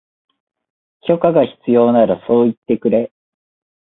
[1.03, 3.11] 許可が必要ならそう言ってくれ